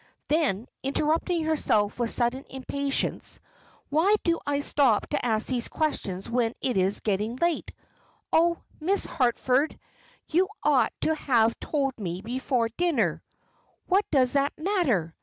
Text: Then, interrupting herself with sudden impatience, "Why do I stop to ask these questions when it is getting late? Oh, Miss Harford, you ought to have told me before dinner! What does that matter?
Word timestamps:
Then, 0.29 0.65
interrupting 0.81 1.43
herself 1.43 1.99
with 1.99 2.09
sudden 2.09 2.43
impatience, 2.49 3.39
"Why 3.89 4.15
do 4.23 4.39
I 4.47 4.61
stop 4.61 5.05
to 5.09 5.23
ask 5.23 5.45
these 5.45 5.67
questions 5.67 6.27
when 6.27 6.55
it 6.59 6.75
is 6.75 7.01
getting 7.01 7.35
late? 7.35 7.71
Oh, 8.33 8.57
Miss 8.79 9.05
Harford, 9.05 9.77
you 10.27 10.47
ought 10.63 10.91
to 11.01 11.13
have 11.13 11.53
told 11.59 11.99
me 11.99 12.19
before 12.23 12.69
dinner! 12.69 13.21
What 13.85 14.09
does 14.09 14.33
that 14.33 14.57
matter? 14.57 15.13